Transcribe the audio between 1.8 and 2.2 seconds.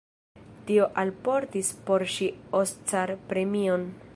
por